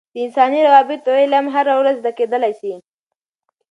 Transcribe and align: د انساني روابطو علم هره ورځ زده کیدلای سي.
د 0.13 0.15
انساني 0.25 0.59
روابطو 0.67 1.11
علم 1.21 1.45
هره 1.55 1.73
ورځ 1.79 1.95
زده 2.01 2.11
کیدلای 2.19 2.53
سي. 2.61 2.73